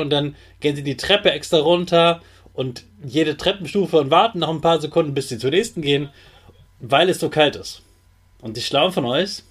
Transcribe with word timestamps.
und 0.00 0.10
dann 0.10 0.34
gehen 0.60 0.76
sie 0.76 0.82
die 0.82 0.96
Treppe 0.96 1.30
extra 1.30 1.58
runter 1.58 2.20
und 2.52 2.84
jede 3.04 3.36
Treppenstufe 3.36 3.98
und 3.98 4.10
warten 4.10 4.40
noch 4.40 4.50
ein 4.50 4.60
paar 4.60 4.80
Sekunden, 4.80 5.14
bis 5.14 5.28
sie 5.28 5.38
zur 5.38 5.50
nächsten 5.50 5.82
gehen, 5.82 6.10
weil 6.80 7.08
es 7.08 7.20
so 7.20 7.28
kalt 7.28 7.56
ist. 7.56 7.82
Und 8.40 8.56
die 8.56 8.62
Schlauen 8.62 8.92
von 8.92 9.04
euch, 9.04 9.42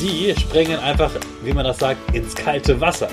die 0.00 0.34
springen 0.38 0.78
einfach, 0.78 1.12
wie 1.42 1.52
man 1.52 1.64
das 1.64 1.78
sagt, 1.78 2.14
ins 2.14 2.34
kalte 2.34 2.80
Wasser. 2.80 3.08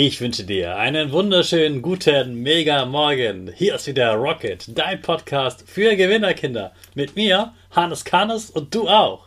Ich 0.00 0.20
wünsche 0.20 0.44
dir 0.44 0.76
einen 0.76 1.10
wunderschönen 1.10 1.82
guten 1.82 2.40
Mega 2.40 2.84
Morgen. 2.84 3.50
Hier 3.52 3.74
ist 3.74 3.88
wieder 3.88 4.14
Rocket, 4.14 4.78
dein 4.78 5.02
Podcast 5.02 5.64
für 5.66 5.96
Gewinnerkinder. 5.96 6.70
Mit 6.94 7.16
mir, 7.16 7.52
Hannes 7.72 8.04
Kannes 8.04 8.48
und 8.48 8.72
du 8.72 8.88
auch. 8.88 9.26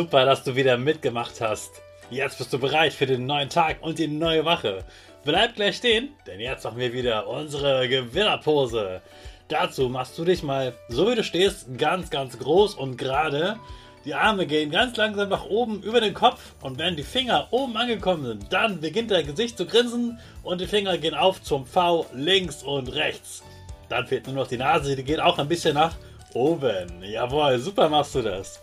Super, 0.00 0.24
dass 0.24 0.42
du 0.42 0.56
wieder 0.56 0.78
mitgemacht 0.78 1.42
hast. 1.42 1.82
Jetzt 2.08 2.38
bist 2.38 2.50
du 2.54 2.58
bereit 2.58 2.94
für 2.94 3.04
den 3.04 3.26
neuen 3.26 3.50
Tag 3.50 3.82
und 3.82 3.98
die 3.98 4.08
neue 4.08 4.46
Wache. 4.46 4.82
Bleib 5.26 5.56
gleich 5.56 5.76
stehen, 5.76 6.14
denn 6.26 6.40
jetzt 6.40 6.64
machen 6.64 6.78
wir 6.78 6.94
wieder 6.94 7.28
unsere 7.28 7.86
Gewinnerpose. 7.86 9.02
Dazu 9.48 9.90
machst 9.90 10.16
du 10.16 10.24
dich 10.24 10.42
mal, 10.42 10.72
so 10.88 11.10
wie 11.10 11.16
du 11.16 11.22
stehst, 11.22 11.76
ganz, 11.76 12.08
ganz 12.08 12.38
groß 12.38 12.76
und 12.76 12.96
gerade. 12.96 13.58
Die 14.06 14.14
Arme 14.14 14.46
gehen 14.46 14.70
ganz 14.70 14.96
langsam 14.96 15.28
nach 15.28 15.44
oben 15.44 15.82
über 15.82 16.00
den 16.00 16.14
Kopf 16.14 16.54
und 16.62 16.78
wenn 16.78 16.96
die 16.96 17.02
Finger 17.02 17.48
oben 17.50 17.76
angekommen 17.76 18.24
sind, 18.24 18.50
dann 18.50 18.80
beginnt 18.80 19.10
dein 19.10 19.26
Gesicht 19.26 19.58
zu 19.58 19.66
grinsen 19.66 20.18
und 20.42 20.62
die 20.62 20.66
Finger 20.66 20.96
gehen 20.96 21.14
auf 21.14 21.42
zum 21.42 21.66
V 21.66 22.06
links 22.14 22.62
und 22.62 22.94
rechts. 22.94 23.42
Dann 23.90 24.06
fehlt 24.06 24.26
nur 24.26 24.36
noch 24.36 24.48
die 24.48 24.56
Nase, 24.56 24.96
die 24.96 25.04
geht 25.04 25.20
auch 25.20 25.36
ein 25.36 25.48
bisschen 25.48 25.74
nach 25.74 25.94
oben. 26.32 27.02
Jawohl, 27.02 27.58
super 27.58 27.90
machst 27.90 28.14
du 28.14 28.22
das. 28.22 28.62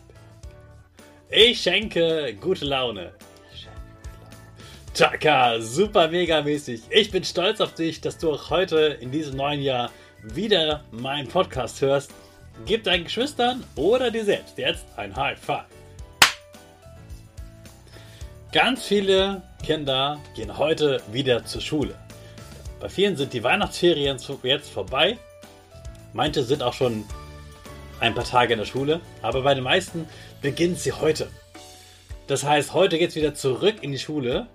Ich 1.33 1.61
schenke 1.61 2.35
gute 2.41 2.65
Laune. 2.65 3.13
Chaka, 4.93 5.61
super 5.61 6.09
mega 6.09 6.41
mäßig. 6.41 6.81
Ich 6.89 7.09
bin 7.09 7.23
stolz 7.23 7.61
auf 7.61 7.73
dich, 7.73 8.01
dass 8.01 8.17
du 8.17 8.33
auch 8.33 8.49
heute 8.49 8.97
in 8.99 9.11
diesem 9.11 9.37
neuen 9.37 9.61
Jahr 9.61 9.91
wieder 10.23 10.83
meinen 10.91 11.29
Podcast 11.29 11.79
hörst. 11.79 12.11
Gib 12.65 12.83
deinen 12.83 13.05
Geschwistern 13.05 13.63
oder 13.77 14.11
dir 14.11 14.25
selbst 14.25 14.57
jetzt 14.57 14.85
ein 14.97 15.15
High 15.15 15.39
Five. 15.39 15.63
Ganz 18.51 18.85
viele 18.85 19.41
Kinder 19.65 20.19
gehen 20.35 20.57
heute 20.57 21.01
wieder 21.13 21.45
zur 21.45 21.61
Schule. 21.61 21.95
Bei 22.81 22.89
vielen 22.89 23.15
sind 23.15 23.31
die 23.31 23.41
Weihnachtsferien 23.41 24.17
jetzt 24.43 24.69
vorbei. 24.69 25.17
Manche 26.11 26.43
sind 26.43 26.61
auch 26.61 26.73
schon 26.73 27.05
ein 28.01 28.15
paar 28.15 28.25
Tage 28.25 28.53
in 28.53 28.59
der 28.59 28.65
Schule, 28.65 28.99
aber 29.21 29.43
bei 29.43 29.53
den 29.53 29.63
meisten 29.63 30.07
beginnt 30.41 30.79
sie 30.79 30.91
heute. 30.91 31.29
Das 32.27 32.43
heißt, 32.43 32.73
heute 32.73 32.97
geht 32.97 33.11
es 33.11 33.15
wieder 33.15 33.33
zurück 33.33 33.75
in 33.81 33.91
die 33.91 33.99
Schule. 33.99 34.47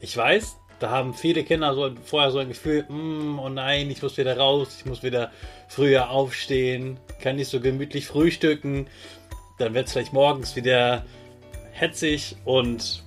Ich 0.00 0.16
weiß, 0.16 0.56
da 0.78 0.90
haben 0.90 1.14
viele 1.14 1.42
Kinder 1.42 1.74
so 1.74 1.90
vorher 2.04 2.30
so 2.30 2.38
ein 2.38 2.48
Gefühl, 2.48 2.84
mm, 2.88 3.38
oh 3.38 3.48
nein, 3.48 3.90
ich 3.90 4.02
muss 4.02 4.16
wieder 4.16 4.36
raus, 4.36 4.76
ich 4.78 4.86
muss 4.86 5.02
wieder 5.02 5.30
früher 5.68 6.10
aufstehen, 6.10 6.98
kann 7.20 7.36
nicht 7.36 7.50
so 7.50 7.60
gemütlich 7.60 8.06
frühstücken. 8.06 8.86
Dann 9.58 9.74
wird 9.74 9.86
es 9.86 9.92
vielleicht 9.92 10.12
morgens 10.12 10.56
wieder 10.56 11.04
hetzig 11.72 12.36
und 12.44 13.02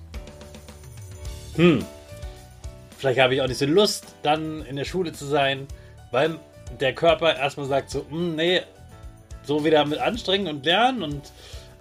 hm, 1.56 1.84
vielleicht 2.98 3.20
habe 3.20 3.34
ich 3.34 3.42
auch 3.42 3.48
nicht 3.48 3.58
so 3.58 3.66
Lust, 3.66 4.16
dann 4.22 4.64
in 4.66 4.76
der 4.76 4.84
Schule 4.84 5.12
zu 5.12 5.24
sein, 5.24 5.68
weil 6.10 6.38
der 6.80 6.94
Körper 6.94 7.36
erstmal 7.36 7.66
sagt 7.66 7.90
so, 7.90 8.06
mm, 8.10 8.34
nee, 8.36 8.62
so 9.46 9.64
wieder 9.64 9.84
mit 9.84 9.98
anstrengen 9.98 10.48
und 10.48 10.64
lernen 10.64 11.02
und 11.02 11.22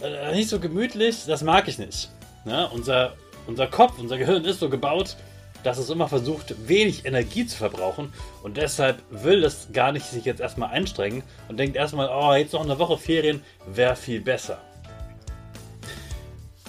äh, 0.01 0.33
nicht 0.33 0.49
so 0.49 0.59
gemütlich, 0.59 1.25
das 1.25 1.43
mag 1.43 1.67
ich 1.67 1.77
nicht. 1.77 2.09
Ne? 2.45 2.69
Unser, 2.73 3.13
unser 3.47 3.67
Kopf, 3.67 3.97
unser 3.99 4.17
Gehirn 4.17 4.45
ist 4.45 4.59
so 4.59 4.69
gebaut, 4.69 5.15
dass 5.63 5.77
es 5.77 5.89
immer 5.89 6.09
versucht, 6.09 6.67
wenig 6.67 7.05
Energie 7.05 7.45
zu 7.45 7.57
verbrauchen 7.57 8.13
und 8.43 8.57
deshalb 8.57 9.01
will 9.09 9.43
es 9.43 9.69
gar 9.71 9.91
nicht 9.91 10.05
sich 10.05 10.25
jetzt 10.25 10.41
erstmal 10.41 10.69
einstrengen 10.69 11.23
und 11.47 11.57
denkt 11.57 11.77
erstmal, 11.77 12.09
oh, 12.09 12.33
jetzt 12.33 12.53
noch 12.53 12.63
eine 12.63 12.79
Woche 12.79 12.97
Ferien 12.97 13.41
wäre 13.65 13.95
viel 13.95 14.19
besser. 14.19 14.59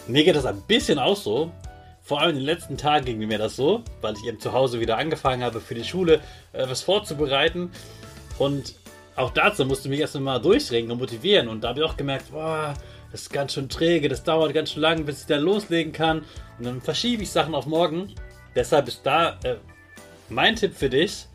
Mir 0.06 0.22
geht 0.22 0.36
das 0.36 0.46
ein 0.46 0.60
bisschen 0.62 0.98
auch 0.98 1.16
so. 1.16 1.50
Vor 2.02 2.20
allem 2.20 2.30
in 2.30 2.36
den 2.36 2.44
letzten 2.44 2.76
Tagen 2.76 3.06
ging 3.06 3.18
mir 3.18 3.38
das 3.38 3.56
so, 3.56 3.82
weil 4.02 4.14
ich 4.14 4.26
eben 4.26 4.38
zu 4.38 4.52
Hause 4.52 4.78
wieder 4.78 4.98
angefangen 4.98 5.42
habe, 5.42 5.60
für 5.60 5.74
die 5.74 5.84
Schule 5.84 6.20
äh, 6.52 6.68
was 6.68 6.82
vorzubereiten. 6.82 7.72
Und 8.38 8.74
auch 9.16 9.30
dazu 9.30 9.64
musste 9.64 9.88
ich 9.88 9.90
mich 9.90 10.00
erst 10.00 10.18
mal 10.18 10.40
durchringen 10.40 10.90
und 10.90 10.98
motivieren. 10.98 11.48
Und 11.48 11.62
da 11.62 11.68
habe 11.68 11.80
ich 11.80 11.86
auch 11.86 11.96
gemerkt, 11.96 12.32
boah, 12.32 12.74
das 13.12 13.22
ist 13.22 13.32
ganz 13.32 13.52
schön 13.54 13.68
träge, 13.68 14.08
das 14.08 14.24
dauert 14.24 14.52
ganz 14.54 14.72
schön 14.72 14.82
lange, 14.82 15.02
bis 15.02 15.20
ich 15.20 15.26
da 15.26 15.36
loslegen 15.36 15.92
kann. 15.92 16.24
Und 16.58 16.66
dann 16.66 16.80
verschiebe 16.80 17.22
ich 17.22 17.30
Sachen 17.30 17.54
auf 17.54 17.66
morgen. 17.66 18.12
Deshalb 18.54 18.88
ist 18.88 19.00
da 19.04 19.38
äh, 19.44 19.56
mein 20.28 20.56
Tipp 20.56 20.74
für 20.74 20.90
dich, 20.90 21.26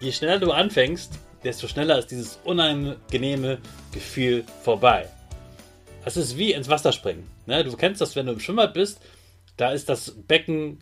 je 0.00 0.12
schneller 0.12 0.38
du 0.38 0.52
anfängst, 0.52 1.18
desto 1.44 1.68
schneller 1.68 1.98
ist 1.98 2.10
dieses 2.10 2.38
unangenehme 2.44 3.58
Gefühl 3.92 4.44
vorbei. 4.62 5.08
Es 6.04 6.16
ist 6.16 6.36
wie 6.36 6.52
ins 6.52 6.68
Wasser 6.68 6.92
springen. 6.92 7.28
Ne? 7.46 7.64
Du 7.64 7.76
kennst 7.76 8.00
das, 8.00 8.16
wenn 8.16 8.26
du 8.26 8.32
im 8.32 8.40
Schwimmbad 8.40 8.74
bist, 8.74 9.00
da 9.56 9.72
ist 9.72 9.88
das 9.88 10.14
Becken 10.26 10.78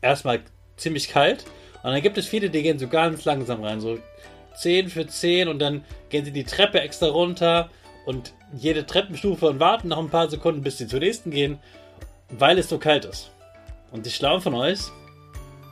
erstmal 0.00 0.42
ziemlich 0.76 1.08
kalt 1.08 1.44
und 1.82 1.92
dann 1.92 2.02
gibt 2.02 2.18
es 2.18 2.26
viele, 2.26 2.50
die 2.50 2.62
gehen 2.62 2.78
so 2.78 2.88
ganz 2.88 3.24
langsam 3.24 3.62
rein, 3.62 3.80
so 3.80 3.98
10 4.54 4.88
für 4.88 5.06
10 5.06 5.48
und 5.48 5.58
dann 5.58 5.84
gehen 6.10 6.24
sie 6.24 6.32
die 6.32 6.44
Treppe 6.44 6.80
extra 6.80 7.08
runter 7.08 7.70
und 8.06 8.32
jede 8.52 8.86
Treppenstufe 8.86 9.48
und 9.48 9.60
warten 9.60 9.88
noch 9.88 9.98
ein 9.98 10.10
paar 10.10 10.28
Sekunden, 10.28 10.62
bis 10.62 10.78
sie 10.78 10.86
zur 10.86 11.00
nächsten 11.00 11.30
gehen, 11.30 11.58
weil 12.30 12.58
es 12.58 12.68
so 12.68 12.78
kalt 12.78 13.04
ist. 13.04 13.30
Und 13.90 14.06
die 14.06 14.10
Schlauen 14.10 14.40
von 14.40 14.54
euch, 14.54 14.80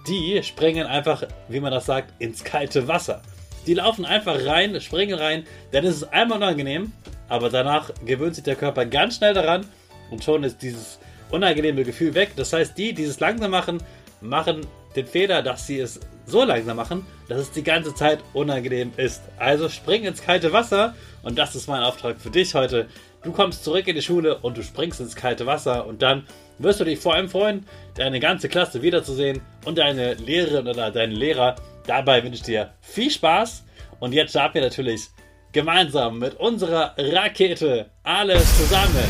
die 0.09 0.43
springen 0.43 0.87
einfach, 0.87 1.25
wie 1.49 1.61
man 1.61 1.73
das 1.73 1.87
sagt, 1.87 2.13
ins 2.21 2.45
kalte 2.45 2.89
Wasser. 2.89 3.23
Die 3.67 3.75
laufen 3.75 4.05
einfach 4.05 4.45
rein, 4.45 4.81
springen 4.81 5.19
rein, 5.19 5.45
dann 5.71 5.85
ist 5.85 5.97
es 5.97 6.05
einmal 6.05 6.39
unangenehm, 6.39 6.93
aber 7.29 7.49
danach 7.49 7.93
gewöhnt 8.05 8.35
sich 8.35 8.45
der 8.45 8.57
Körper 8.57 8.85
ganz 8.87 9.17
schnell 9.17 9.35
daran 9.35 9.67
und 10.11 10.25
schon 10.25 10.43
ist 10.45 10.63
dieses 10.63 10.99
unangenehme 11.31 11.85
Gefühl 11.85 12.15
weg. 12.15 12.33
Das 12.37 12.53
heißt, 12.53 12.77
die, 12.77 12.93
die 12.93 13.05
es 13.05 13.21
langsam 13.21 13.53
machen, 13.53 13.79
machen 14.21 14.67
den 14.97 15.07
Fehler, 15.07 15.43
dass 15.43 15.67
sie 15.67 15.79
es 15.79 16.01
so 16.27 16.45
langsam 16.45 16.77
machen, 16.77 17.07
dass 17.29 17.41
es 17.41 17.51
die 17.51 17.63
ganze 17.63 17.95
Zeit 17.95 18.21
unangenehm 18.33 18.93
ist. 18.97 19.23
Also 19.39 19.69
spring 19.69 20.05
ins 20.05 20.23
kalte 20.23 20.53
Wasser 20.53 20.95
und 21.23 21.39
das 21.39 21.55
ist 21.55 21.69
mein 21.69 21.83
Auftrag 21.83 22.21
für 22.21 22.31
dich 22.31 22.55
heute. 22.55 22.89
Du 23.23 23.33
kommst 23.33 23.65
zurück 23.65 23.87
in 23.87 23.95
die 23.95 24.03
Schule 24.03 24.39
und 24.39 24.57
du 24.57 24.63
springst 24.63 25.01
ins 25.01 25.15
kalte 25.15 25.47
Wasser 25.47 25.87
und 25.87 26.03
dann 26.03 26.27
wirst 26.59 26.81
du 26.81 26.85
dich 26.85 26.99
vor 26.99 27.15
allem 27.15 27.29
freuen, 27.29 27.67
deine 27.95 28.21
ganze 28.21 28.49
Klasse 28.49 28.83
wiederzusehen 28.83 29.41
und 29.65 29.79
deine 29.79 30.15
Lehrerin 30.15 30.67
oder 30.67 30.91
deinen 30.91 31.13
Lehrer. 31.13 31.57
Dabei 31.87 32.23
wünsche 32.23 32.37
ich 32.37 32.43
dir 32.43 32.73
viel 32.81 33.11
Spaß 33.11 33.65
und 34.01 34.13
jetzt 34.13 34.31
starten 34.31 34.55
wir 34.55 34.63
natürlich 34.63 35.09
gemeinsam 35.53 36.19
mit 36.19 36.35
unserer 36.35 36.95
Rakete 36.97 37.91
alles 38.03 38.59
zusammen. 38.59 39.09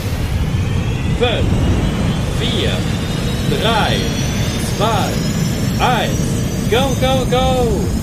5, 1.18 1.30
4, 2.40 2.70
3, 3.62 3.96
2, 4.78 5.84
1, 5.84 6.31
go, 6.72 6.94
go, 7.02 7.26
go! 7.30 8.01